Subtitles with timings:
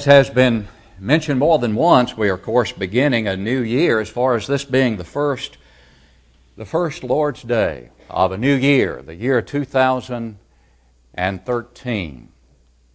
[0.00, 0.66] As has been
[0.98, 4.46] mentioned more than once, we are of course beginning a new year as far as
[4.46, 5.58] this being the first
[6.56, 12.28] the first Lord's Day of a new year, the year 2013.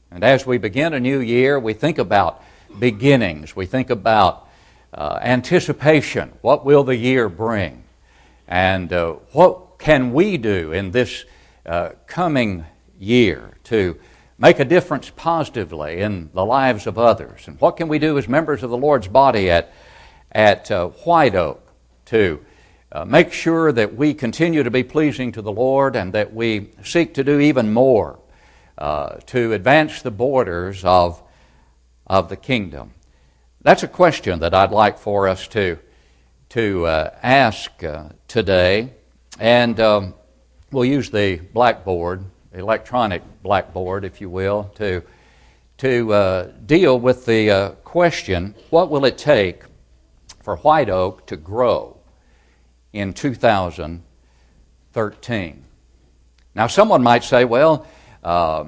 [0.09, 2.43] And as we begin a new year, we think about
[2.79, 3.55] beginnings.
[3.55, 4.49] We think about
[4.91, 6.33] uh, anticipation.
[6.41, 7.83] What will the year bring?
[8.47, 11.23] And uh, what can we do in this
[11.67, 12.65] uh, coming
[12.97, 13.99] year to
[14.37, 17.47] make a difference positively in the lives of others?
[17.47, 19.73] And what can we do as members of the Lord's body at,
[20.31, 21.65] at uh, White Oak
[22.05, 22.43] to
[22.91, 26.69] uh, make sure that we continue to be pleasing to the Lord and that we
[26.83, 28.19] seek to do even more
[28.77, 31.21] uh, to advance the borders of,
[32.07, 32.93] of the kingdom?
[33.61, 35.79] That's a question that I'd like for us to,
[36.49, 38.93] to uh, ask uh, today.
[39.39, 40.13] And um,
[40.71, 42.23] we'll use the blackboard
[42.55, 45.01] electronic blackboard, if you will, to,
[45.77, 49.63] to uh, deal with the uh, question what will it take
[50.41, 51.97] for White Oak to grow
[52.93, 55.63] in 2013?
[56.55, 57.85] Now, someone might say, well,
[58.23, 58.65] uh,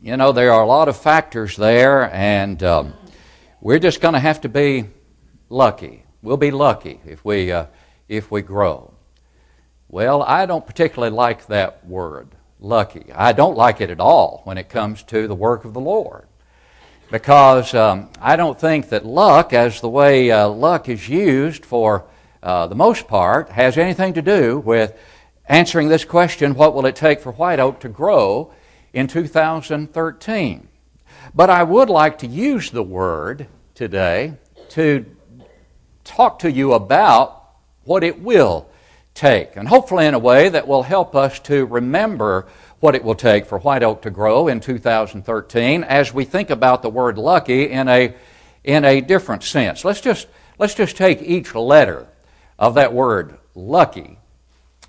[0.00, 2.94] you know, there are a lot of factors there, and um,
[3.60, 4.84] we're just going to have to be
[5.48, 6.04] lucky.
[6.22, 7.66] We'll be lucky if we, uh,
[8.08, 8.94] if we grow.
[9.88, 12.28] Well, I don't particularly like that word
[12.62, 13.12] lucky.
[13.14, 16.26] I don't like it at all when it comes to the work of the Lord.
[17.10, 22.06] Because um, I don't think that luck, as the way uh, luck is used for
[22.42, 24.96] uh, the most part, has anything to do with
[25.46, 28.52] answering this question what will it take for White Oak to grow
[28.92, 30.68] in 2013?
[31.34, 34.34] But I would like to use the word today
[34.70, 35.04] to
[36.04, 37.50] talk to you about
[37.84, 38.68] what it will
[39.14, 39.56] take.
[39.56, 42.46] And hopefully, in a way that will help us to remember
[42.80, 46.82] what it will take for White Oak to grow in 2013 as we think about
[46.82, 48.14] the word lucky in a,
[48.64, 49.84] in a different sense.
[49.84, 50.26] Let's just,
[50.58, 52.08] let's just take each letter
[52.58, 54.18] of that word lucky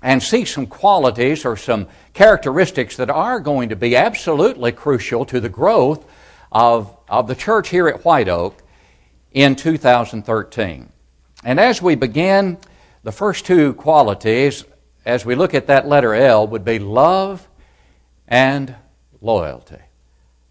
[0.02, 5.40] and see some qualities or some characteristics that are going to be absolutely crucial to
[5.40, 6.04] the growth
[6.52, 8.62] of, of the church here at White Oak
[9.32, 10.90] in 2013.
[11.44, 12.58] And as we begin,
[13.04, 14.64] the first two qualities,
[15.04, 17.46] as we look at that letter L, would be love
[18.26, 18.74] and
[19.20, 19.78] loyalty.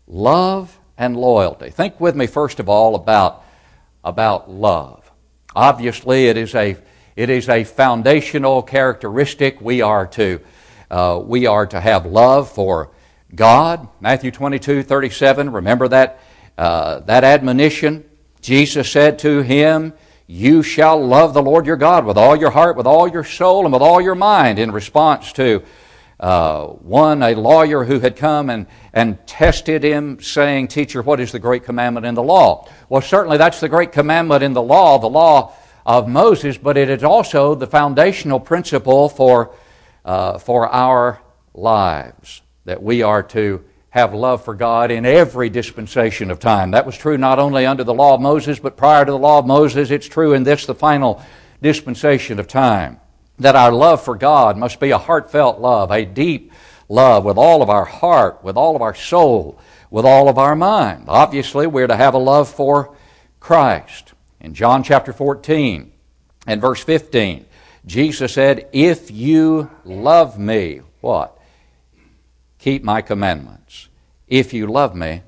[0.08, 1.72] Love and loyalty.
[1.72, 3.44] Think with me, first of all, about,
[4.04, 5.12] about love.
[5.56, 6.78] Obviously, it is a,
[7.16, 9.60] it is a foundational characteristic.
[9.60, 10.40] We are to,
[10.92, 12.92] uh, we are to have love for
[13.34, 13.88] God.
[14.00, 16.20] Matthew 22, 37, remember that,
[16.60, 18.08] uh, that admonition?
[18.42, 19.94] Jesus said to him,
[20.34, 23.66] you shall love the Lord your God with all your heart, with all your soul,
[23.66, 25.62] and with all your mind, in response to
[26.20, 31.32] uh, one, a lawyer who had come and, and tested him, saying, Teacher, what is
[31.32, 32.68] the great commandment in the law?
[32.90, 35.54] Well, certainly that's the great commandment in the law, the law
[35.86, 39.54] of Moses, but it is also the foundational principle for,
[40.04, 41.22] uh, for our
[41.54, 46.72] lives that we are to have love for God in every dispensation of time.
[46.72, 49.38] That was true not only under the law of Moses, but prior to the law
[49.38, 49.92] of Moses.
[49.92, 51.22] It's true in this, the final
[51.62, 53.00] dispensation of time.
[53.38, 56.52] That our love for God must be a heartfelt love, a deep
[56.90, 59.60] love with all of our heart, with all of our soul,
[59.92, 61.06] with all of our mind.
[61.08, 62.96] Obviously, we're to have a love for
[63.40, 64.14] Christ.
[64.40, 65.92] In John chapter 14
[66.48, 67.46] and verse 15,
[67.86, 71.38] Jesus said, If you love me, what?
[72.64, 73.90] Keep my commandments.
[74.26, 75.22] If you love me,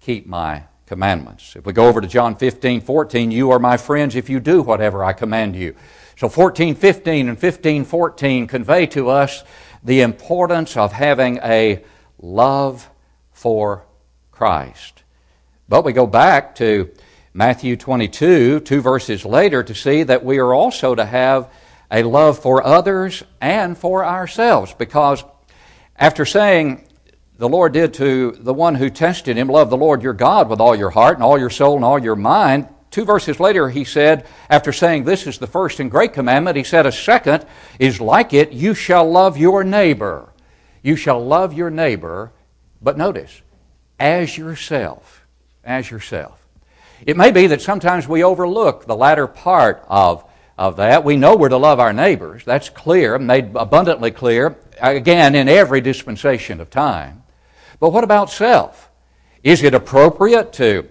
[0.00, 1.56] keep my commandments.
[1.56, 4.60] If we go over to John 15, 14, you are my friends if you do
[4.60, 5.74] whatever I command you.
[6.18, 9.44] So 14, 15 and 15, 14 convey to us
[9.82, 11.82] the importance of having a
[12.18, 12.90] love
[13.32, 13.86] for
[14.30, 15.04] Christ.
[15.70, 16.90] But we go back to
[17.32, 21.50] Matthew 22, two verses later, to see that we are also to have
[21.90, 25.24] a love for others and for ourselves because
[25.98, 26.84] after saying,
[27.38, 30.60] the Lord did to the one who tested him, Love the Lord your God with
[30.60, 32.68] all your heart and all your soul and all your mind.
[32.90, 36.64] Two verses later, he said, after saying this is the first and great commandment, he
[36.64, 37.46] said, A second
[37.78, 40.32] is like it, you shall love your neighbor.
[40.82, 42.32] You shall love your neighbor,
[42.80, 43.42] but notice,
[44.00, 45.26] as yourself.
[45.62, 46.44] As yourself.
[47.06, 50.24] It may be that sometimes we overlook the latter part of,
[50.58, 51.04] of that.
[51.04, 52.42] We know we're to love our neighbors.
[52.44, 57.22] That's clear, made abundantly clear again, in every dispensation of time.
[57.80, 58.90] But what about self?
[59.42, 60.88] Is it appropriate to,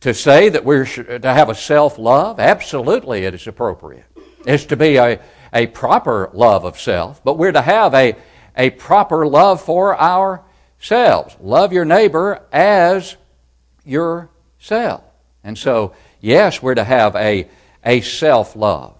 [0.00, 2.40] to say that we're to have a self love?
[2.40, 4.06] Absolutely, it is appropriate.
[4.46, 5.20] It's to be a,
[5.52, 8.16] a proper love of self, but we're to have a,
[8.56, 11.36] a proper love for ourselves.
[11.40, 13.16] Love your neighbor as
[13.84, 14.30] yourself.
[14.58, 15.04] self.
[15.42, 17.48] And so, yes, we're to have a,
[17.84, 18.96] a self love,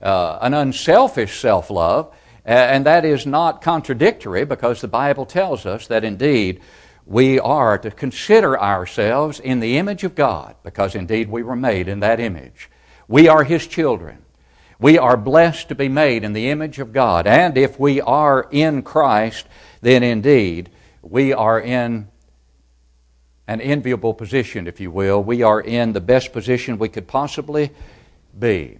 [0.00, 2.14] uh, an unselfish self love,
[2.44, 6.60] and that is not contradictory because the Bible tells us that indeed
[7.06, 11.88] we are to consider ourselves in the image of God because indeed we were made
[11.88, 12.70] in that image.
[13.08, 14.24] We are His children.
[14.78, 17.26] We are blessed to be made in the image of God.
[17.26, 19.46] And if we are in Christ,
[19.80, 20.70] then indeed
[21.02, 22.08] we are in
[23.46, 25.22] an enviable position, if you will.
[25.22, 27.70] We are in the best position we could possibly
[28.38, 28.78] be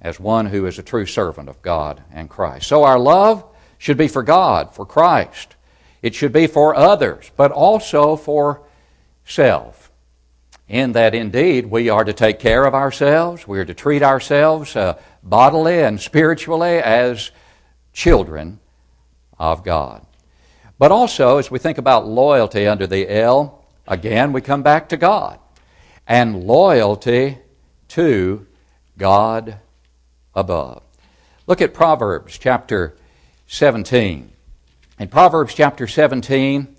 [0.00, 2.66] as one who is a true servant of God and Christ.
[2.66, 3.44] So our love
[3.78, 5.56] should be for God, for Christ.
[6.02, 8.62] It should be for others, but also for
[9.24, 9.86] self
[10.68, 14.74] in that indeed we are to take care of ourselves, we are to treat ourselves
[14.74, 17.30] uh, bodily and spiritually as
[17.92, 18.58] children
[19.38, 20.04] of God.
[20.78, 24.96] But also, as we think about loyalty under the L, again we come back to
[24.96, 25.38] God
[26.06, 27.38] and loyalty
[27.88, 28.46] to
[28.98, 29.58] God
[30.34, 30.82] above.
[31.46, 32.96] Look at Proverbs chapter
[33.46, 34.32] 17.
[34.98, 36.76] In Proverbs chapter 17,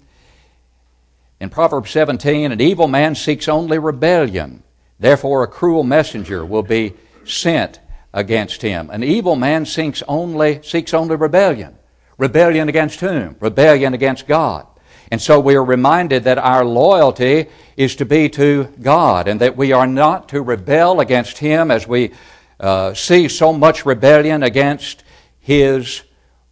[1.40, 4.64] in Proverbs 17, an evil man seeks only rebellion.
[5.00, 6.94] Therefore, a cruel messenger will be
[7.26, 7.80] sent
[8.14, 8.90] against him.
[8.90, 11.78] An evil man seeks only, seeks only rebellion.
[12.18, 13.36] Rebellion against whom?
[13.40, 14.66] Rebellion against God.
[15.12, 19.56] And so we are reminded that our loyalty is to be to God and that
[19.56, 22.12] we are not to rebel against Him as we
[22.60, 25.04] uh, see so much rebellion against
[25.40, 26.04] His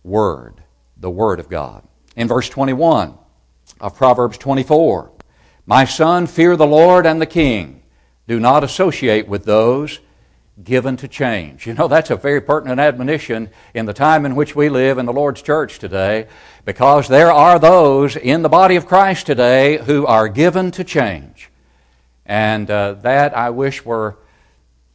[0.04, 0.63] Word,
[0.98, 1.84] the Word of God.
[2.16, 3.18] In verse 21,
[3.80, 5.12] of Proverbs 24.
[5.66, 7.84] My son, fear the Lord and the king.
[8.28, 10.00] Do not associate with those
[10.63, 11.68] given to change.
[11.68, 15.06] You know, that's a very pertinent admonition in the time in which we live in
[15.06, 16.28] the Lord's church today,
[16.63, 21.50] because there are those in the body of Christ today who are given to change.
[22.25, 24.18] And uh, that I wish were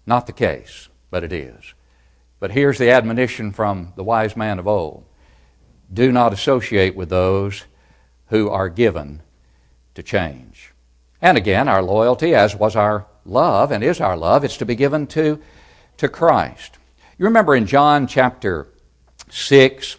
[0.07, 1.75] not the case, but it is.
[2.41, 5.05] But here's the admonition from the wise man of old
[5.93, 7.65] do not associate with those
[8.29, 9.21] who are given
[9.95, 10.73] to change.
[11.21, 14.75] And again, our loyalty, as was our love and is our love, it's to be
[14.75, 15.40] given to,
[15.99, 16.78] to Christ.
[17.19, 18.69] You remember in John chapter
[19.31, 19.96] 6,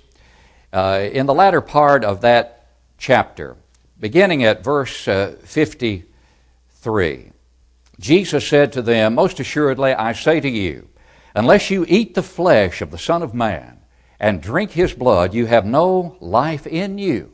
[0.74, 3.58] uh, in the latter part of that chapter,
[4.00, 7.32] beginning at verse uh, 53,
[8.00, 10.90] Jesus said to them, Most assuredly, I say to you,
[11.36, 13.80] unless you eat the flesh of the Son of Man
[14.20, 17.31] and drink his blood, you have no life in you.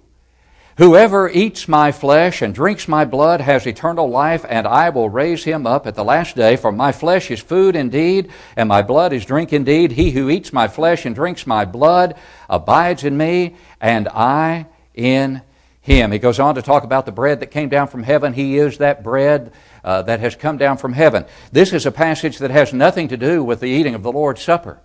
[0.77, 5.43] Whoever eats my flesh and drinks my blood has eternal life, and I will raise
[5.43, 6.55] him up at the last day.
[6.55, 9.93] For my flesh is food indeed, and my blood is drink indeed.
[9.93, 12.15] He who eats my flesh and drinks my blood
[12.47, 15.41] abides in me, and I in
[15.81, 16.11] him.
[16.11, 18.33] He goes on to talk about the bread that came down from heaven.
[18.33, 19.53] He is that bread
[19.83, 21.25] uh, that has come down from heaven.
[21.51, 24.43] This is a passage that has nothing to do with the eating of the Lord's
[24.43, 24.79] Supper.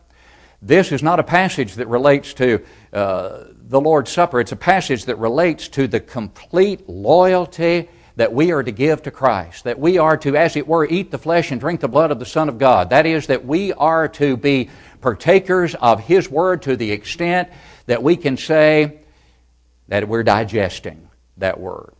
[0.62, 2.65] This is not a passage that relates to
[2.95, 4.39] uh, the Lord's Supper.
[4.39, 9.11] It's a passage that relates to the complete loyalty that we are to give to
[9.11, 9.65] Christ.
[9.65, 12.19] That we are to, as it were, eat the flesh and drink the blood of
[12.19, 12.91] the Son of God.
[12.91, 14.69] That is, that we are to be
[15.01, 17.49] partakers of His Word to the extent
[17.87, 18.99] that we can say
[19.89, 21.09] that we're digesting
[21.39, 21.95] that Word.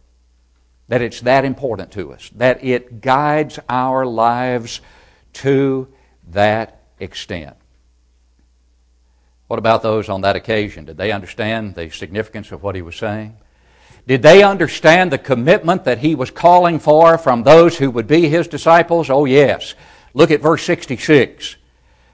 [0.89, 2.31] That it's that important to us.
[2.37, 4.83] That it guides our lives
[5.33, 5.89] to
[6.33, 7.57] that extent.
[9.53, 10.87] What about those on that occasion?
[10.87, 13.37] Did they understand the significance of what he was saying?
[14.07, 18.31] Did they understand the commitment that he was calling for from those who would be
[18.31, 19.11] his disciples?
[19.11, 19.75] Oh, yes.
[20.15, 21.57] Look at verse 66.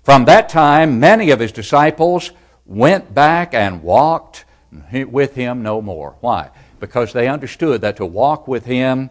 [0.02, 2.32] From that time, many of his disciples
[2.66, 4.44] went back and walked
[4.92, 6.16] with him no more.
[6.18, 6.50] Why?
[6.80, 9.10] Because they understood that to walk with him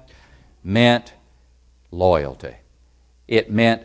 [0.65, 1.13] meant
[1.91, 2.57] loyalty.
[3.25, 3.83] It meant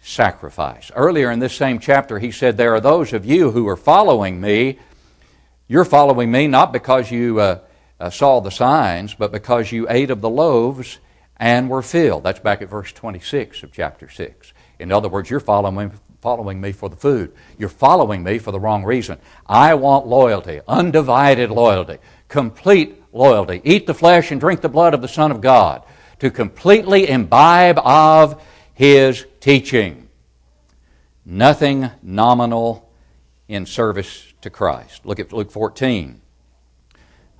[0.00, 0.90] sacrifice.
[0.94, 4.40] Earlier in this same chapter, he said, There are those of you who are following
[4.40, 4.78] me.
[5.68, 7.60] You're following me not because you uh,
[8.00, 10.98] uh, saw the signs, but because you ate of the loaves
[11.36, 12.24] and were filled.
[12.24, 14.52] That's back at verse 26 of chapter 6.
[14.78, 17.32] In other words, you're following, following me for the food.
[17.58, 19.18] You're following me for the wrong reason.
[19.46, 23.60] I want loyalty, undivided loyalty, complete loyalty.
[23.64, 25.84] Eat the flesh and drink the blood of the Son of God.
[26.20, 28.42] To completely imbibe of
[28.80, 30.08] his teaching.
[31.26, 32.90] Nothing nominal
[33.46, 35.04] in service to Christ.
[35.04, 36.22] Look at Luke 14.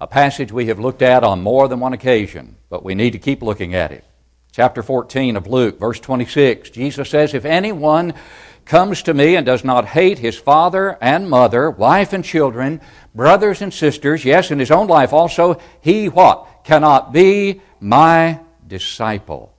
[0.00, 3.18] A passage we have looked at on more than one occasion, but we need to
[3.18, 4.04] keep looking at it.
[4.52, 6.68] Chapter 14 of Luke, verse 26.
[6.68, 8.12] Jesus says, If anyone
[8.66, 12.82] comes to me and does not hate his father and mother, wife and children,
[13.14, 16.64] brothers and sisters, yes, in his own life also, he what?
[16.64, 19.54] Cannot be my disciple.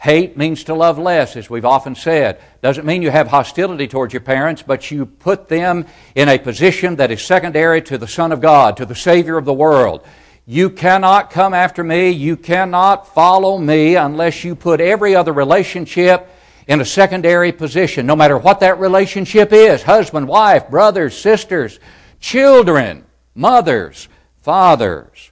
[0.00, 2.40] Hate means to love less, as we've often said.
[2.62, 6.96] Doesn't mean you have hostility towards your parents, but you put them in a position
[6.96, 10.06] that is secondary to the Son of God, to the Savior of the world.
[10.46, 16.30] You cannot come after me, you cannot follow me unless you put every other relationship
[16.66, 21.78] in a secondary position, no matter what that relationship is husband, wife, brothers, sisters,
[22.20, 23.04] children,
[23.34, 24.08] mothers,
[24.40, 25.30] fathers.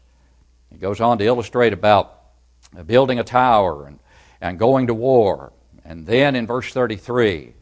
[0.70, 2.20] He goes on to illustrate about
[2.87, 3.98] building a tower and
[4.40, 5.52] and going to war.
[5.85, 7.54] And then in verse 33,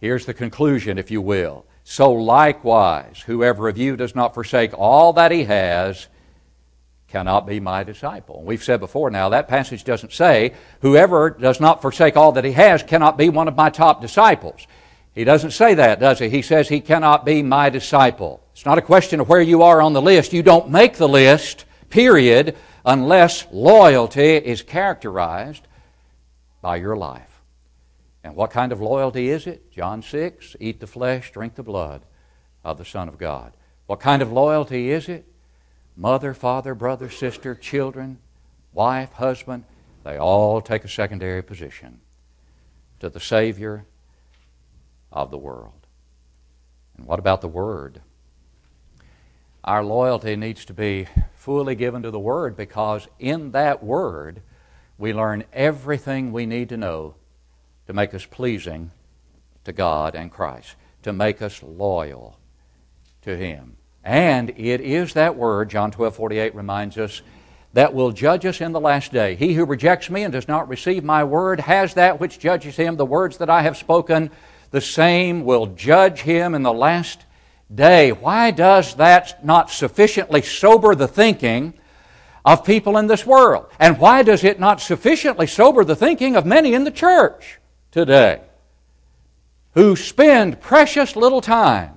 [0.00, 1.64] here's the conclusion, if you will.
[1.84, 6.08] So likewise, whoever of you does not forsake all that he has
[7.08, 8.42] cannot be my disciple.
[8.42, 12.52] We've said before now, that passage doesn't say, whoever does not forsake all that he
[12.52, 14.66] has cannot be one of my top disciples.
[15.14, 16.28] He doesn't say that, does he?
[16.28, 18.42] He says he cannot be my disciple.
[18.52, 20.32] It's not a question of where you are on the list.
[20.32, 25.68] You don't make the list, period, unless loyalty is characterized
[26.64, 27.42] by your life.
[28.24, 29.70] And what kind of loyalty is it?
[29.70, 32.06] John 6 Eat the flesh, drink the blood
[32.64, 33.52] of the Son of God.
[33.84, 35.26] What kind of loyalty is it?
[35.94, 38.18] Mother, father, brother, sister, children,
[38.72, 39.64] wife, husband,
[40.04, 42.00] they all take a secondary position
[43.00, 43.84] to the Savior
[45.12, 45.86] of the world.
[46.96, 48.00] And what about the Word?
[49.64, 54.40] Our loyalty needs to be fully given to the Word because in that Word,
[54.98, 57.14] we learn everything we need to know
[57.86, 58.90] to make us pleasing
[59.64, 62.38] to God and Christ, to make us loyal
[63.22, 63.76] to Him.
[64.02, 67.22] And it is that word, John 12 48 reminds us,
[67.74, 69.34] that will judge us in the last day.
[69.34, 72.96] He who rejects me and does not receive my word has that which judges him.
[72.96, 74.30] The words that I have spoken,
[74.70, 77.24] the same will judge him in the last
[77.74, 78.12] day.
[78.12, 81.74] Why does that not sufficiently sober the thinking
[82.44, 83.66] of people in this world.
[83.78, 87.58] And why does it not sufficiently sober the thinking of many in the church
[87.90, 88.40] today
[89.72, 91.96] who spend precious little time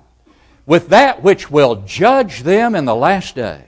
[0.66, 3.64] with that which will judge them in the last day?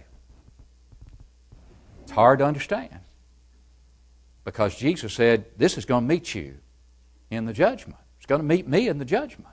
[2.02, 3.00] It's hard to understand
[4.44, 6.56] because Jesus said, This is going to meet you
[7.30, 8.00] in the judgment.
[8.16, 9.46] It's going to meet me in the judgment.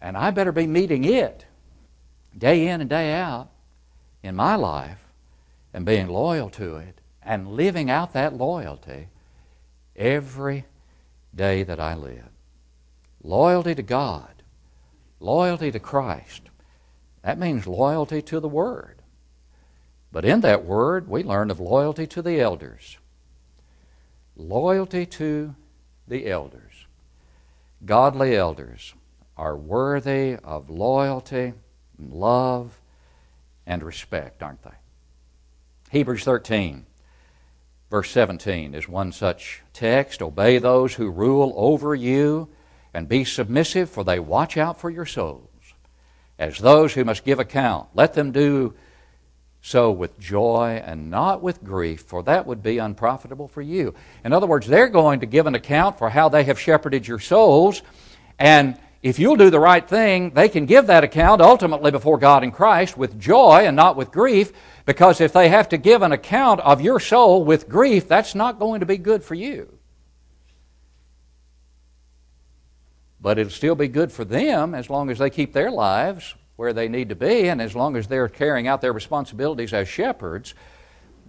[0.00, 1.44] And I better be meeting it
[2.36, 3.48] day in and day out
[4.22, 5.03] in my life
[5.74, 9.08] and being loyal to it and living out that loyalty
[9.96, 10.64] every
[11.34, 12.28] day that I live.
[13.22, 14.42] Loyalty to God,
[15.18, 16.42] loyalty to Christ.
[17.22, 19.02] That means loyalty to the Word.
[20.12, 22.98] But in that Word, we learn of loyalty to the elders.
[24.36, 25.56] Loyalty to
[26.06, 26.86] the elders.
[27.84, 28.94] Godly elders
[29.36, 31.54] are worthy of loyalty,
[31.98, 32.80] and love,
[33.66, 34.70] and respect, aren't they?
[35.94, 36.86] Hebrews 13,
[37.88, 40.22] verse 17 is one such text.
[40.22, 42.48] Obey those who rule over you
[42.92, 45.48] and be submissive, for they watch out for your souls.
[46.36, 48.74] As those who must give account, let them do
[49.62, 53.94] so with joy and not with grief, for that would be unprofitable for you.
[54.24, 57.20] In other words, they're going to give an account for how they have shepherded your
[57.20, 57.82] souls,
[58.40, 62.42] and if you'll do the right thing, they can give that account ultimately before God
[62.42, 64.50] and Christ with joy and not with grief,
[64.86, 68.58] because if they have to give an account of your soul with grief, that's not
[68.58, 69.78] going to be good for you.
[73.20, 76.74] But it'll still be good for them as long as they keep their lives where
[76.74, 80.54] they need to be and as long as they're carrying out their responsibilities as shepherds.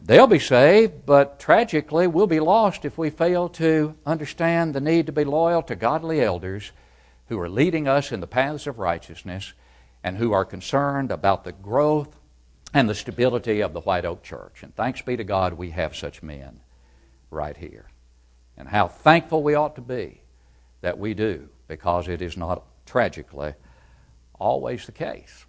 [0.03, 5.05] They'll be saved, but tragically, we'll be lost if we fail to understand the need
[5.05, 6.73] to be loyal to godly elders
[7.29, 9.53] who are leading us in the paths of righteousness
[10.03, 12.15] and who are concerned about the growth
[12.75, 14.61] and the stability of the White Oak Church.
[14.61, 16.59] And thanks be to God we have such men
[17.31, 17.87] right here.
[18.57, 20.19] And how thankful we ought to be
[20.81, 23.53] that we do, because it is not tragically
[24.37, 25.45] always the case.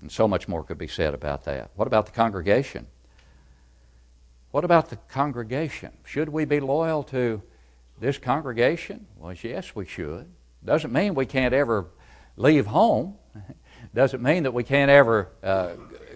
[0.00, 1.70] And so much more could be said about that.
[1.76, 2.86] What about the congregation?
[4.50, 5.92] What about the congregation?
[6.06, 7.42] Should we be loyal to
[8.00, 9.06] this congregation?
[9.18, 10.26] Well, yes, we should.
[10.64, 11.88] Doesn't mean we can't ever
[12.38, 13.16] leave home.
[13.94, 15.72] Doesn't mean that we can't ever uh,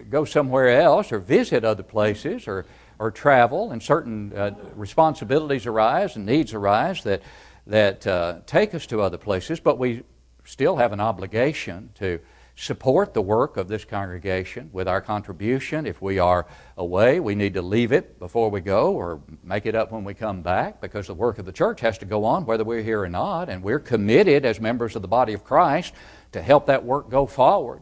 [0.09, 2.65] go somewhere else or visit other places or,
[2.99, 7.21] or travel, and certain uh, responsibilities arise and needs arise that,
[7.67, 10.03] that uh, take us to other places, but we
[10.45, 12.19] still have an obligation to
[12.55, 15.87] support the work of this congregation with our contribution.
[15.87, 16.45] If we are
[16.77, 20.13] away, we need to leave it before we go or make it up when we
[20.13, 23.01] come back because the work of the church has to go on whether we're here
[23.01, 25.93] or not, and we're committed as members of the body of Christ
[26.33, 27.81] to help that work go forward.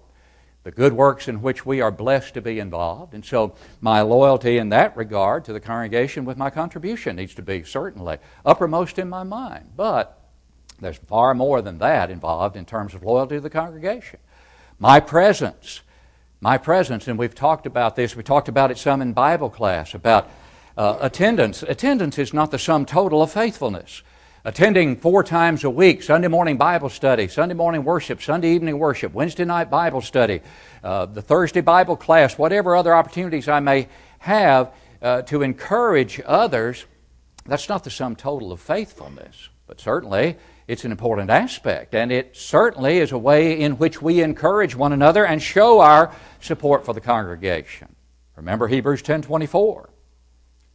[0.63, 3.13] The good works in which we are blessed to be involved.
[3.13, 7.41] And so my loyalty in that regard to the congregation with my contribution needs to
[7.41, 9.71] be certainly uppermost in my mind.
[9.75, 10.19] But
[10.79, 14.19] there's far more than that involved in terms of loyalty to the congregation.
[14.77, 15.81] My presence,
[16.41, 19.93] my presence, and we've talked about this, we talked about it some in Bible class,
[19.95, 20.29] about
[20.77, 21.63] uh, attendance.
[21.63, 24.03] Attendance is not the sum total of faithfulness
[24.43, 29.13] attending four times a week Sunday morning Bible study, Sunday morning worship, Sunday evening worship,
[29.13, 30.41] Wednesday night Bible study,
[30.83, 33.87] uh, the Thursday Bible class, whatever other opportunities I may
[34.19, 36.85] have uh, to encourage others,
[37.45, 39.49] that's not the sum total of faithfulness.
[39.67, 44.21] But certainly, it's an important aspect, and it certainly is a way in which we
[44.21, 47.95] encourage one another and show our support for the congregation.
[48.35, 49.89] Remember Hebrews 10:24.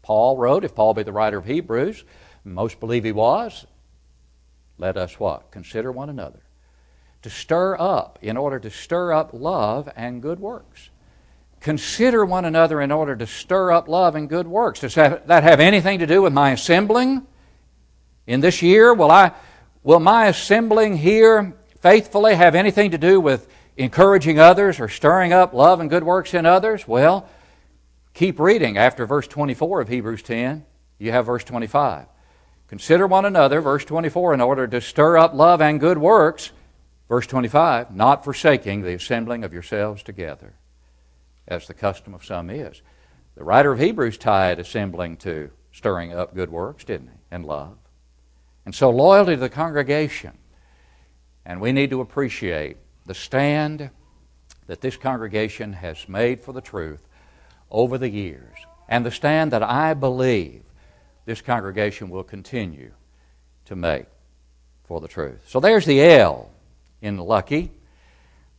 [0.03, 2.05] Paul wrote, if Paul be the writer of Hebrews,
[2.47, 3.67] most believe he was.
[4.79, 5.51] Let us what?
[5.51, 6.41] Consider one another.
[7.23, 10.91] To stir up, in order to stir up love and good works.
[11.61, 14.81] Consider one another in order to stir up love and good works.
[14.81, 17.27] Does that have anything to do with my assembling
[18.27, 18.95] in this year?
[18.95, 19.33] Will, I,
[19.83, 25.53] will my assembling here faithfully have anything to do with encouraging others or stirring up
[25.53, 26.87] love and good works in others?
[26.87, 27.29] Well,
[28.15, 30.65] keep reading after verse 24 of Hebrews 10.
[30.99, 32.07] You have verse 25.
[32.69, 36.51] Consider one another, verse 24, in order to stir up love and good works,
[37.09, 40.55] verse 25, not forsaking the assembling of yourselves together,
[41.47, 42.83] as the custom of some is.
[43.37, 47.19] The writer of Hebrews tied assembling to stirring up good works, didn't he?
[47.31, 47.77] And love.
[48.65, 50.33] And so loyalty to the congregation.
[51.45, 53.91] And we need to appreciate the stand
[54.67, 57.07] that this congregation has made for the truth
[57.71, 58.57] over the years.
[58.89, 60.63] And the stand that I believe
[61.27, 62.93] this congregation will continue
[63.67, 64.07] to make
[64.85, 65.43] for the truth.
[65.47, 66.51] So there's the L
[67.03, 67.73] in lucky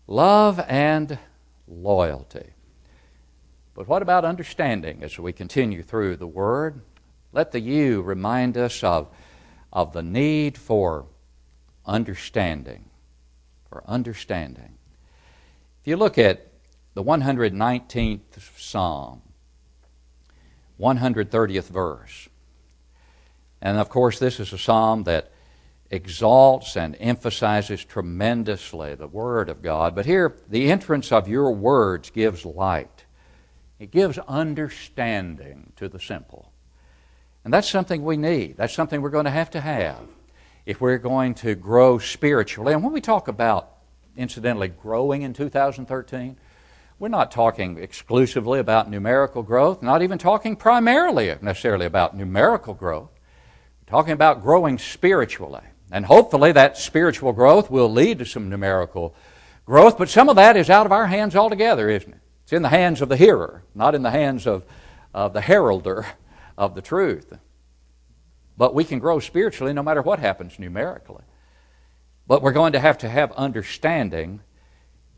[0.05, 1.17] love and
[1.67, 2.53] loyalty.
[3.73, 6.81] But what about understanding as we continue through the Word?
[7.33, 9.07] Let the U remind us of,
[9.71, 11.05] of the need for
[11.85, 12.85] understanding.
[13.69, 14.77] For understanding.
[15.81, 16.47] If you look at
[16.95, 18.19] the 119th
[18.57, 19.21] Psalm,
[20.79, 22.29] 130th verse,
[23.61, 25.31] and of course, this is a psalm that
[25.89, 29.95] exalts and emphasizes tremendously the Word of God.
[29.95, 33.05] But here, the entrance of your words gives light,
[33.79, 36.51] it gives understanding to the simple.
[37.43, 38.57] And that's something we need.
[38.57, 40.01] That's something we're going to have to have
[40.65, 42.73] if we're going to grow spiritually.
[42.73, 43.71] And when we talk about,
[44.17, 46.35] incidentally, growing in 2013,
[46.99, 53.16] we're not talking exclusively about numerical growth, not even talking primarily necessarily about numerical growth
[53.87, 55.63] talking about growing spiritually.
[55.91, 59.15] And hopefully that spiritual growth will lead to some numerical
[59.65, 62.19] growth, but some of that is out of our hands altogether, isn't it?
[62.43, 64.65] It's in the hands of the hearer, not in the hands of,
[65.13, 66.05] of the heralder
[66.57, 67.33] of the truth.
[68.57, 71.23] But we can grow spiritually no matter what happens numerically.
[72.25, 74.41] But we're going to have to have understanding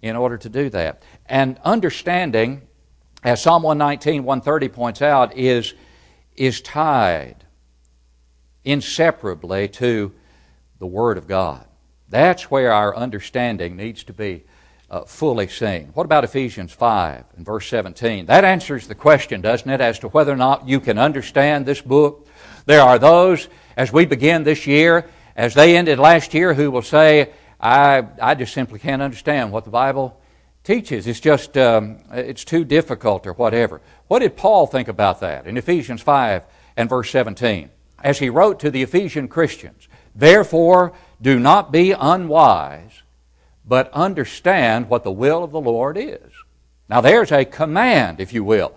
[0.01, 1.01] in order to do that.
[1.25, 2.61] And understanding,
[3.23, 5.73] as Psalm 119, 130 points out, is,
[6.35, 7.45] is tied
[8.63, 10.13] inseparably to
[10.79, 11.65] the Word of God.
[12.09, 14.43] That's where our understanding needs to be
[14.89, 15.91] uh, fully seen.
[15.93, 18.25] What about Ephesians 5 and verse 17?
[18.25, 21.81] That answers the question, doesn't it, as to whether or not you can understand this
[21.81, 22.27] book.
[22.65, 26.81] There are those, as we begin this year, as they ended last year, who will
[26.81, 30.19] say, I, I just simply can't understand what the Bible
[30.63, 31.07] teaches.
[31.07, 33.81] It's just, um, it's too difficult or whatever.
[34.07, 36.43] What did Paul think about that in Ephesians 5
[36.77, 37.69] and verse 17?
[38.03, 43.03] As he wrote to the Ephesian Christians, Therefore, do not be unwise,
[43.65, 46.31] but understand what the will of the Lord is.
[46.89, 48.73] Now, there's a command, if you will.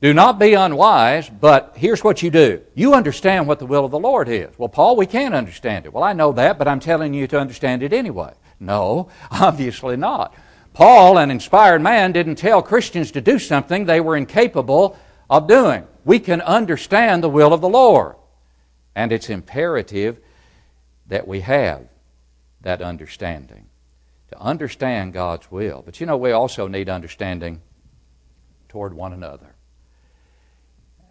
[0.00, 2.62] Do not be unwise, but here's what you do.
[2.74, 4.48] You understand what the will of the Lord is.
[4.56, 5.92] Well, Paul, we can't understand it.
[5.92, 8.32] Well, I know that, but I'm telling you to understand it anyway.
[8.60, 10.34] No, obviously not.
[10.72, 14.96] Paul, an inspired man, didn't tell Christians to do something they were incapable
[15.28, 15.84] of doing.
[16.04, 18.14] We can understand the will of the Lord.
[18.98, 20.18] And it's imperative
[21.06, 21.86] that we have
[22.62, 23.66] that understanding,
[24.30, 25.82] to understand God's will.
[25.86, 27.62] But you know, we also need understanding
[28.68, 29.54] toward one another.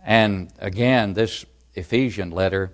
[0.03, 1.45] And again, this
[1.75, 2.73] Ephesian letter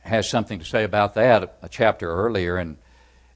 [0.00, 1.58] has something to say about that.
[1.60, 2.78] A chapter earlier in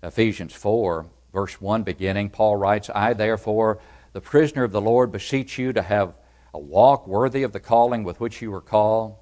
[0.03, 3.81] Ephesians 4, verse 1 beginning, Paul writes, I therefore,
[4.15, 6.15] the prisoner of the Lord, beseech you to have
[6.55, 9.19] a walk worthy of the calling with which you were called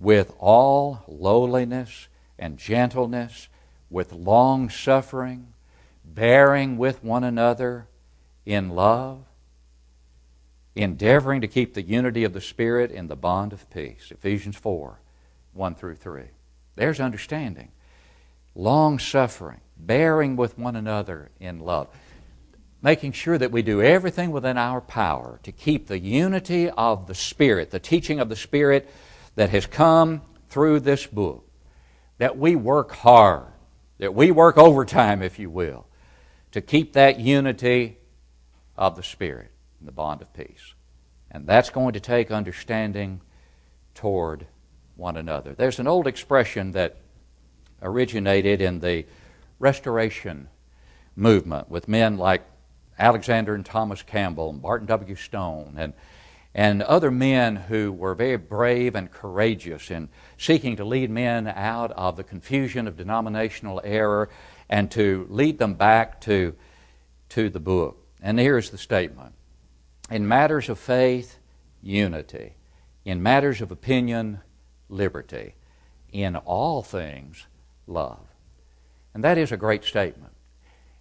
[0.00, 2.08] with all lowliness
[2.38, 3.48] and gentleness,
[3.90, 5.52] with long suffering,
[6.04, 7.86] bearing with one another
[8.46, 9.22] in love,
[10.74, 14.10] endeavoring to keep the unity of the Spirit in the bond of peace.
[14.10, 14.98] Ephesians 4
[15.52, 16.22] 1 through 3.
[16.76, 17.72] There's understanding.
[18.54, 21.88] Long suffering, bearing with one another in love,
[22.80, 27.14] making sure that we do everything within our power to keep the unity of the
[27.14, 28.88] Spirit, the teaching of the Spirit
[29.40, 31.48] that has come through this book,
[32.18, 33.46] that we work hard,
[33.96, 35.86] that we work overtime, if you will,
[36.52, 37.96] to keep that unity
[38.76, 39.50] of the Spirit
[39.80, 40.74] in the bond of peace.
[41.30, 43.22] And that's going to take understanding
[43.94, 44.46] toward
[44.94, 45.54] one another.
[45.54, 46.98] There's an old expression that
[47.80, 49.06] originated in the
[49.58, 50.50] Restoration
[51.16, 52.42] movement with men like
[52.98, 55.14] Alexander and Thomas Campbell and Barton W.
[55.14, 55.94] Stone and,
[56.54, 61.92] and other men who were very brave and courageous in seeking to lead men out
[61.92, 64.28] of the confusion of denominational error
[64.68, 66.54] and to lead them back to,
[67.28, 68.04] to the book.
[68.20, 69.34] And here's the statement
[70.10, 71.38] In matters of faith,
[71.82, 72.54] unity.
[73.04, 74.40] In matters of opinion,
[74.88, 75.54] liberty.
[76.12, 77.46] In all things,
[77.86, 78.26] love.
[79.14, 80.32] And that is a great statement.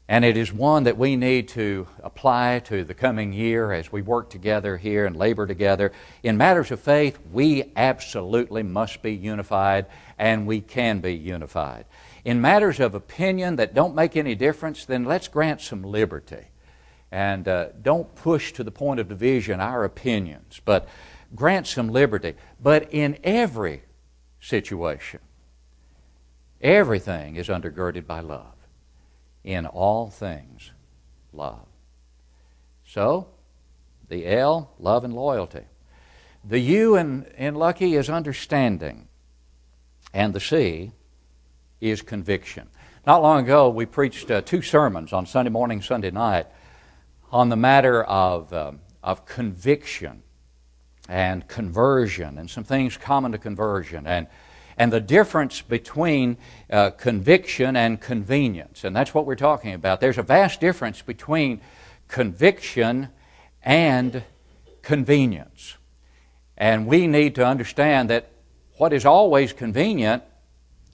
[0.10, 4.02] And it is one that we need to apply to the coming year as we
[4.02, 5.92] work together here and labor together.
[6.24, 9.86] In matters of faith, we absolutely must be unified,
[10.18, 11.86] and we can be unified.
[12.26, 16.48] In matters of opinion that don't make any difference, then let's grant some liberty.
[17.12, 20.90] And uh, don't push to the point of division our opinions, but
[21.36, 22.34] grant some liberty.
[22.60, 23.84] But in every
[24.40, 25.20] situation,
[26.60, 28.56] everything is undergirded by love
[29.50, 30.72] in all things
[31.34, 31.66] love.
[32.86, 33.28] So,
[34.08, 35.64] the L, love and loyalty.
[36.44, 39.08] The U in, in Lucky is understanding,
[40.14, 40.92] and the C
[41.82, 42.68] is conviction.
[43.08, 46.46] Not long ago, we preached uh, two sermons on Sunday morning, Sunday night
[47.32, 50.22] on the matter of, um, of conviction
[51.08, 54.06] and conversion and some things common to conversion.
[54.06, 54.28] And
[54.80, 56.38] and the difference between
[56.72, 58.86] uh, conviction and convenience.
[58.86, 60.00] And that's what we're talking about.
[60.00, 61.60] There's a vast difference between
[62.08, 63.10] conviction
[63.62, 64.24] and
[64.82, 65.76] convenience.
[66.58, 68.32] And we need to understand that
[68.78, 70.24] what is always convenient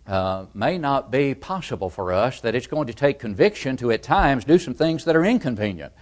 [0.08, 4.02] uh, may not be possible for us, that it's going to take conviction to at
[4.02, 5.94] times do some things that are inconvenient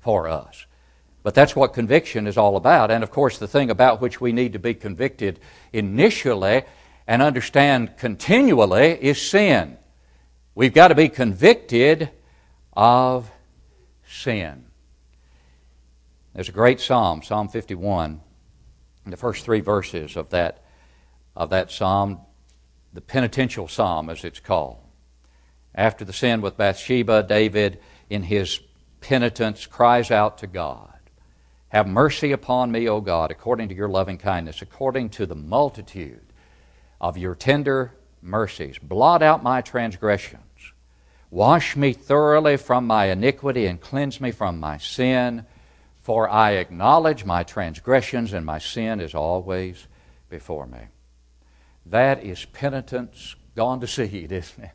[0.00, 0.66] for us.
[1.24, 2.92] But that's what conviction is all about.
[2.92, 5.40] And of course, the thing about which we need to be convicted
[5.72, 6.62] initially
[7.06, 9.76] and understand continually is sin.
[10.54, 12.10] We've got to be convicted
[12.72, 13.30] of
[14.06, 14.66] sin.
[16.34, 18.20] There's a great psalm, Psalm 51,
[19.06, 20.64] the first three verses of that,
[21.36, 22.20] of that psalm,
[22.92, 24.78] the penitential psalm as it's called.
[25.74, 28.60] After the sin with Bathsheba, David, in his
[29.00, 30.98] penitence, cries out to God
[31.68, 36.31] Have mercy upon me, O God, according to your loving kindness, according to the multitude
[37.02, 38.78] of your tender mercies.
[38.78, 40.72] Blot out my transgressions.
[41.30, 45.44] Wash me thoroughly from my iniquity and cleanse me from my sin.
[46.00, 49.86] For I acknowledge my transgressions, and my sin is always
[50.28, 50.80] before me.
[51.86, 54.70] That is penitence gone to seed, isn't it?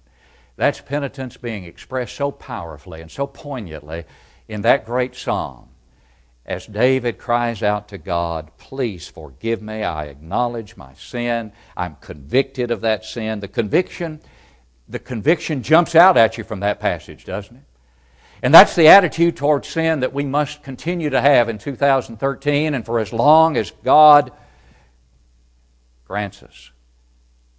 [0.58, 4.06] That's penitence being expressed so powerfully and so poignantly
[4.48, 5.70] in that great psalm
[6.48, 9.84] as David cries out to God, Please forgive me.
[9.84, 11.52] I acknowledge my sin.
[11.76, 13.42] I'm convicted of that sin.
[13.42, 14.22] The conviction,
[14.88, 17.64] the conviction jumps out at you from that passage, doesn't it?
[18.42, 22.86] And that's the attitude towards sin that we must continue to have in 2013 and
[22.86, 24.32] for as long as God
[26.06, 26.72] grants us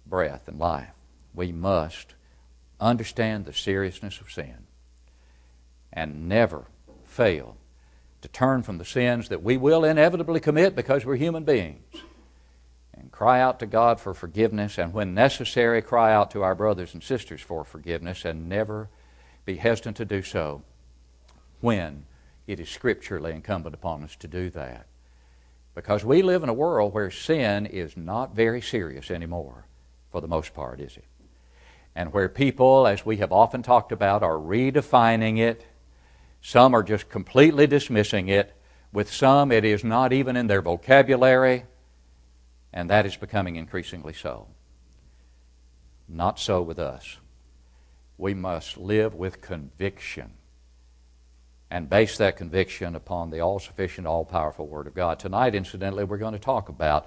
[0.05, 0.89] breath and life.
[1.35, 2.15] We must
[2.79, 4.65] understand the seriousness of sin
[5.93, 6.65] and never
[7.05, 7.58] fail
[8.21, 11.83] to turn from the sins that we will inevitably commit because we're human beings
[12.99, 16.93] and cry out to God for forgiveness, and when necessary, cry out to our brothers
[16.93, 18.89] and sisters for forgiveness, and never
[19.45, 20.61] be hesitant to do so
[21.61, 22.05] when
[22.45, 24.85] it is scripturally incumbent upon us to do that.
[25.75, 29.65] Because we live in a world where sin is not very serious anymore,
[30.11, 31.05] for the most part, is it?
[31.95, 35.65] And where people, as we have often talked about, are redefining it
[36.41, 38.55] some are just completely dismissing it.
[38.91, 41.65] With some, it is not even in their vocabulary,
[42.73, 44.47] and that is becoming increasingly so.
[46.07, 47.17] Not so with us.
[48.17, 50.33] We must live with conviction
[51.71, 55.19] and base that conviction upon the all sufficient, all powerful Word of God.
[55.19, 57.05] Tonight, incidentally, we're going to talk about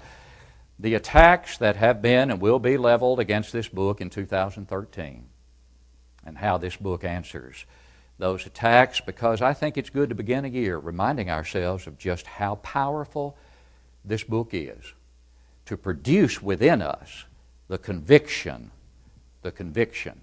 [0.79, 5.25] the attacks that have been and will be leveled against this book in 2013
[6.25, 7.65] and how this book answers
[8.17, 12.27] those attacks because I think it's good to begin a year reminding ourselves of just
[12.27, 13.37] how powerful
[14.05, 14.93] this book is
[15.65, 17.25] to produce within us
[17.67, 18.71] the conviction,
[19.41, 20.21] the conviction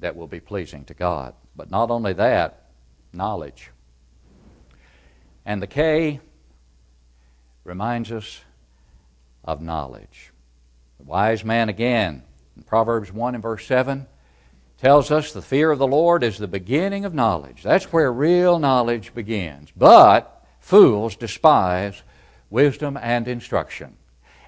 [0.00, 1.34] that will be pleasing to God.
[1.56, 2.66] But not only that,
[3.12, 3.70] knowledge.
[5.44, 6.20] And the K
[7.64, 8.40] reminds us
[9.44, 10.32] of knowledge.
[10.98, 12.22] The wise man, again,
[12.56, 14.06] in Proverbs 1 and verse 7,
[14.78, 17.62] tells us the fear of the Lord is the beginning of knowledge.
[17.62, 19.70] That's where real knowledge begins.
[19.76, 22.02] But fools despise
[22.50, 23.96] wisdom and instruction.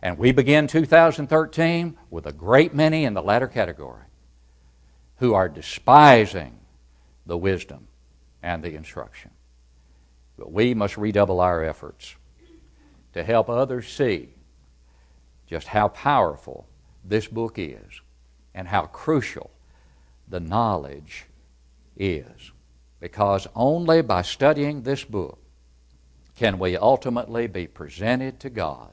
[0.03, 4.05] And we begin 2013 with a great many in the latter category
[5.17, 6.59] who are despising
[7.25, 7.89] the wisdom
[8.43, 9.31] and the instruction.
[10.39, 12.15] But we must redouble our efforts
[13.15, 14.29] to help others see
[15.47, 16.67] just how powerful
[17.05, 18.01] this book is
[18.55, 19.51] and how crucial
[20.29, 21.27] the knowledge
[21.97, 22.53] is.
[23.01, 25.39] Because only by studying this book
[26.37, 28.91] can we ultimately be presented to God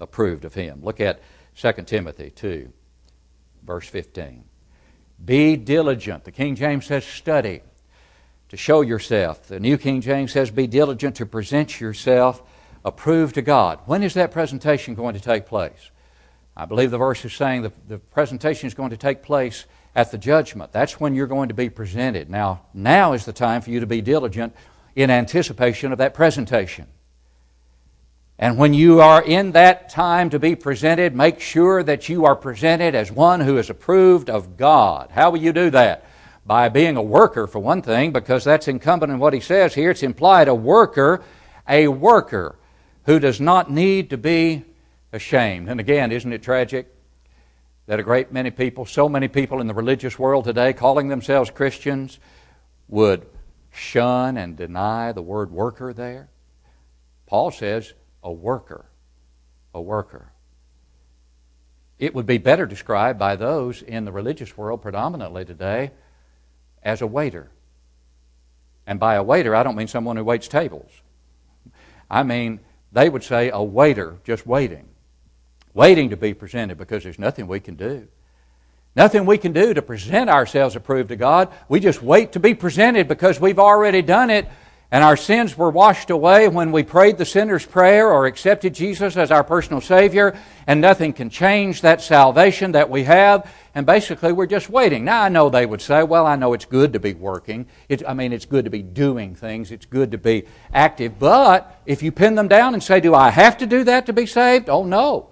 [0.00, 0.80] approved of Him.
[0.82, 1.20] Look at
[1.56, 2.72] 2 Timothy 2,
[3.64, 4.44] verse 15.
[5.24, 6.24] Be diligent.
[6.24, 7.62] The King James says study
[8.48, 9.48] to show yourself.
[9.48, 12.42] The New King James says be diligent to present yourself
[12.84, 13.80] approved to God.
[13.86, 15.90] When is that presentation going to take place?
[16.56, 19.66] I believe the verse is saying the, the presentation is going to take place
[19.98, 20.70] at the judgment.
[20.70, 22.30] That's when you're going to be presented.
[22.30, 24.54] Now, now is the time for you to be diligent
[24.94, 26.86] in anticipation of that presentation.
[28.38, 32.36] And when you are in that time to be presented, make sure that you are
[32.36, 35.10] presented as one who is approved of God.
[35.10, 36.04] How will you do that?
[36.46, 39.90] By being a worker, for one thing, because that's incumbent in what he says here.
[39.90, 41.24] It's implied a worker,
[41.68, 42.54] a worker
[43.06, 44.62] who does not need to be
[45.12, 45.68] ashamed.
[45.68, 46.94] And again, isn't it tragic
[47.88, 51.50] that a great many people, so many people in the religious world today, calling themselves
[51.50, 52.20] Christians,
[52.86, 53.26] would
[53.70, 56.28] shun and deny the word worker there?
[57.26, 58.84] Paul says, a worker.
[59.72, 60.32] A worker.
[61.98, 65.92] It would be better described by those in the religious world predominantly today
[66.82, 67.50] as a waiter.
[68.86, 70.90] And by a waiter, I don't mean someone who waits tables.
[72.10, 72.60] I mean,
[72.92, 74.88] they would say a waiter just waiting,
[75.78, 78.08] waiting to be presented because there's nothing we can do.
[78.96, 81.52] Nothing we can do to present ourselves approved to God.
[81.68, 84.48] We just wait to be presented because we've already done it
[84.90, 89.16] and our sins were washed away when we prayed the sinner's prayer or accepted Jesus
[89.16, 90.36] as our personal Savior,
[90.66, 93.52] and nothing can change that salvation that we have.
[93.74, 95.04] And basically, we're just waiting.
[95.04, 97.66] Now, I know they would say, well, I know it's good to be working.
[97.90, 99.70] It's, I mean, it's good to be doing things.
[99.70, 101.18] It's good to be active.
[101.18, 104.14] But if you pin them down and say, do I have to do that to
[104.14, 104.70] be saved?
[104.70, 105.28] Oh, no.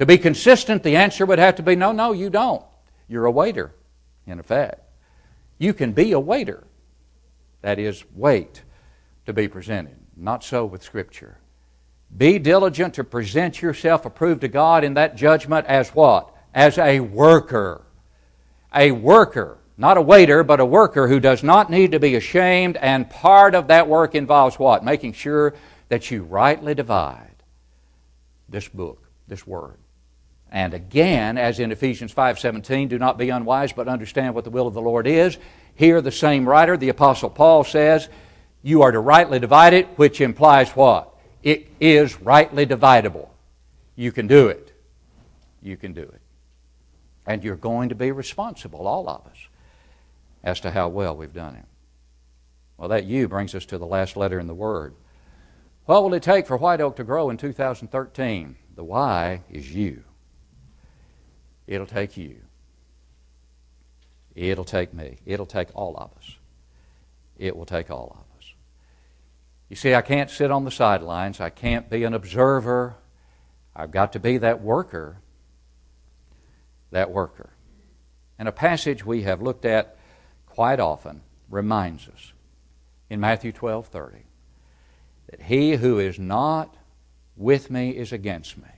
[0.00, 2.64] To be consistent, the answer would have to be, no, no, you don't.
[3.06, 3.74] You're a waiter,
[4.26, 4.80] in effect.
[5.58, 6.66] You can be a waiter.
[7.60, 8.62] That is, wait
[9.26, 9.98] to be presented.
[10.16, 11.38] Not so with Scripture.
[12.16, 16.34] Be diligent to present yourself approved to God in that judgment as what?
[16.54, 17.84] As a worker.
[18.74, 19.58] A worker.
[19.76, 23.54] Not a waiter, but a worker who does not need to be ashamed, and part
[23.54, 24.82] of that work involves what?
[24.82, 25.52] Making sure
[25.90, 27.42] that you rightly divide
[28.48, 29.76] this book, this word.
[30.50, 34.66] And again, as in Ephesians 5:17, do not be unwise, but understand what the will
[34.66, 35.38] of the Lord is.
[35.74, 38.08] Here the same writer, the apostle Paul says,
[38.62, 41.14] you are to rightly divide it, which implies what?
[41.42, 43.28] It is rightly dividable.
[43.96, 44.72] You can do it.
[45.62, 46.20] You can do it.
[47.26, 49.38] And you're going to be responsible, all of us,
[50.42, 51.64] as to how well we've done it.
[52.76, 54.94] Well, that you brings us to the last letter in the Word.
[55.86, 58.56] What will it take for White Oak to grow in 2013?
[58.74, 60.04] The why is you.
[61.70, 62.40] It'll take you.
[64.34, 65.18] It'll take me.
[65.24, 66.36] It'll take all of us.
[67.38, 68.52] It will take all of us.
[69.68, 71.40] You see, I can't sit on the sidelines.
[71.40, 72.96] I can't be an observer.
[73.74, 75.18] I've got to be that worker.
[76.90, 77.50] That worker.
[78.36, 79.96] And a passage we have looked at
[80.46, 82.32] quite often reminds us
[83.08, 84.24] in Matthew 12 30
[85.30, 86.74] that he who is not
[87.36, 88.68] with me is against me,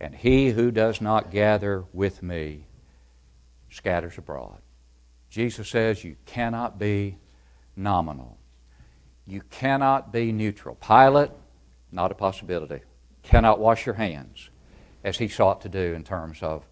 [0.00, 2.66] and he who does not gather with me
[3.70, 4.58] scatters abroad.
[5.28, 7.18] Jesus says you cannot be
[7.76, 8.40] nominal
[9.30, 10.74] you cannot be neutral.
[10.74, 11.30] Pilate,
[11.92, 12.80] not a possibility.
[13.22, 14.50] Cannot wash your hands
[15.04, 16.66] as he sought to do in terms of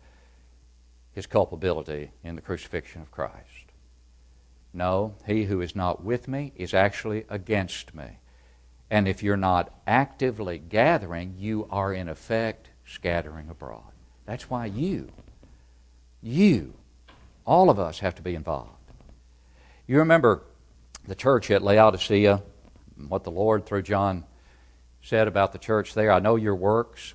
[1.12, 3.72] his culpability in the crucifixion of Christ.
[4.72, 8.18] No, he who is not with me is actually against me.
[8.90, 13.92] And if you're not actively gathering, you are in effect scattering abroad.
[14.26, 15.10] That's why you,
[16.22, 16.74] you,
[17.46, 18.72] all of us have to be involved.
[19.86, 20.42] You remember
[21.06, 22.42] the church at Laodicea,
[23.08, 24.24] what the Lord through John
[25.02, 26.12] said about the church there.
[26.12, 27.14] I know your works,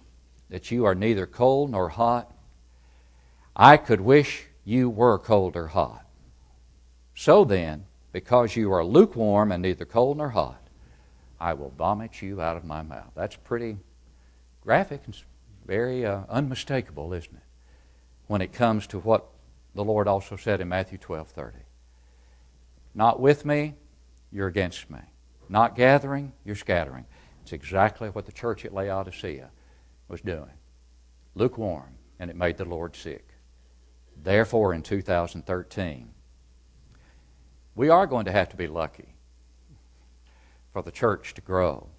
[0.50, 2.32] that you are neither cold nor hot.
[3.56, 6.06] I could wish you were cold or hot.
[7.16, 10.62] So then, because you are lukewarm and neither cold nor hot,
[11.40, 13.12] I will vomit you out of my mouth.
[13.16, 13.78] That's pretty
[14.62, 15.16] graphic and
[15.66, 17.44] very uh, unmistakable, isn't it?
[18.28, 19.28] When it comes to what
[19.76, 21.58] the Lord also said in Matthew 12 30.
[22.96, 23.76] Not with me,
[24.32, 25.00] you're against me.
[25.50, 27.06] Not gathering, you're scattering.
[27.42, 29.50] It's exactly what the church at Laodicea
[30.08, 30.54] was doing.
[31.36, 33.28] Lukewarm, and it made the Lord sick.
[34.22, 36.10] Therefore, in 2013,
[37.76, 39.16] we are going to have to be lucky
[40.72, 41.90] for the church to grow,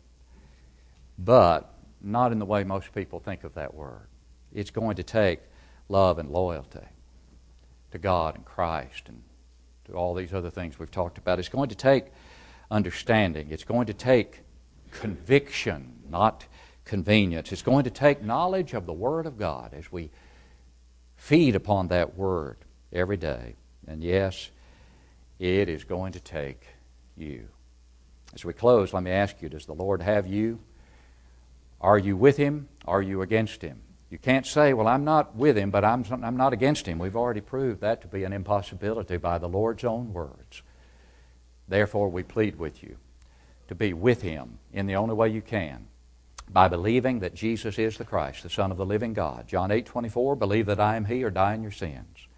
[1.19, 1.74] but
[2.05, 4.07] not in the way most people think of that word.
[4.53, 5.41] It's going to take
[5.89, 6.87] love and loyalty
[7.91, 9.23] to God and Christ and
[9.87, 11.39] to all these other things we've talked about.
[11.39, 12.07] It's going to take
[12.71, 13.49] understanding.
[13.51, 14.41] It's going to take
[14.91, 16.47] conviction, not
[16.85, 17.53] convenience.
[17.53, 20.11] It's going to take knowledge of the Word of God as we
[21.17, 22.59] feed upon that Word
[22.93, 23.57] every day.
[23.87, 24.51] And yes,
[25.39, 26.67] it is going to take
[27.17, 27.49] you.
[28.35, 30.61] As we close, let me ask you Does the Lord have you?
[31.85, 32.71] Are you with Him?
[32.87, 33.83] Are you against Him?
[34.09, 36.99] You can't say, Well, I'm not with Him, but I'm, I'm not against Him.
[36.99, 40.63] We've already proved that to be an impossibility by the Lord's own words.
[41.69, 42.97] Therefore, we plead with you
[43.69, 45.87] to be with Him in the only way you can
[46.49, 49.47] by believing that Jesus is the Christ, the Son of the living God.
[49.47, 52.29] John 8 24, believe that I am He or die in your sins.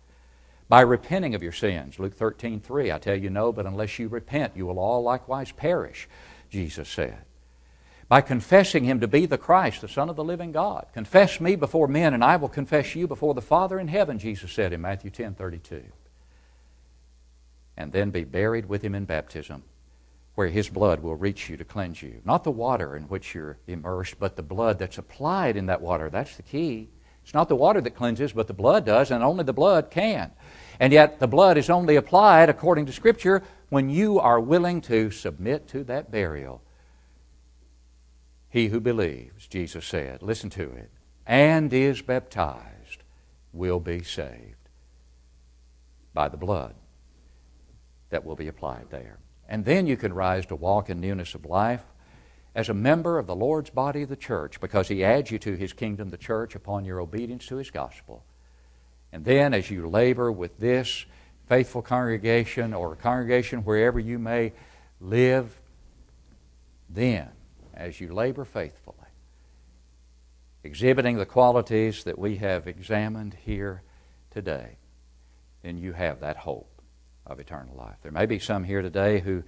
[0.69, 2.01] By repenting of your sins.
[2.01, 5.53] Luke 13 3, I tell you no, but unless you repent, you will all likewise
[5.53, 6.09] perish,
[6.51, 7.27] Jesus said.
[8.09, 10.87] By confessing Him to be the Christ, the Son of the living God.
[10.95, 14.53] Confess me before men, and I will confess you before the Father in heaven, Jesus
[14.53, 15.83] said in Matthew 10 32
[17.77, 19.63] and then be buried with him in baptism,
[20.35, 22.21] where his blood will reach you to cleanse you.
[22.25, 26.09] Not the water in which you're immersed, but the blood that's applied in that water.
[26.09, 26.89] That's the key.
[27.23, 30.31] It's not the water that cleanses, but the blood does, and only the blood can.
[30.79, 35.11] And yet, the blood is only applied, according to Scripture, when you are willing to
[35.11, 36.63] submit to that burial.
[38.57, 40.91] He who believes, Jesus said, listen to it,
[41.27, 43.03] and is baptized
[43.53, 44.71] will be saved
[46.15, 46.75] by the blood
[48.09, 49.19] that will be applied there.
[49.47, 51.85] And then you can rise to walk in newness of life
[52.55, 55.75] as a member of the Lord's body, the church, because He adds you to His
[55.75, 58.25] kingdom, the church, upon your obedience to His gospel.
[59.13, 61.05] And then as you labor with this
[61.47, 64.55] faithful congregation or congregation wherever you may
[64.99, 65.61] live,
[66.89, 67.29] then
[67.77, 68.97] as you labor faithfully,
[70.65, 73.83] exhibiting the qualities that we have examined here
[74.31, 74.79] today,
[75.63, 76.81] then you have that hope
[77.27, 77.97] of eternal life.
[78.03, 79.43] There may be some here today who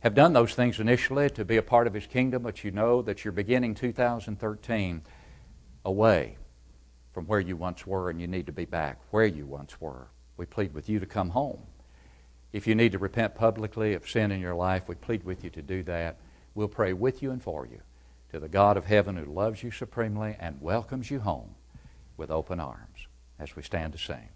[0.00, 3.02] have done those things initially to be a part of His kingdom, but you know
[3.02, 5.02] that you're beginning 2013
[5.84, 6.36] away
[7.12, 10.08] from where you once were and you need to be back where you once were.
[10.36, 11.62] We plead with you to come home.
[12.52, 15.50] If you need to repent publicly of sin in your life, we plead with you
[15.50, 16.18] to do that.
[16.54, 17.80] We'll pray with you and for you
[18.30, 21.54] to the God of heaven who loves you supremely and welcomes you home
[22.16, 23.08] with open arms
[23.38, 24.28] as we stand to sing.